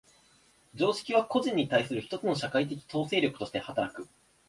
[0.73, 4.09] 常識は個人に対する一つの社会的統制力として働く。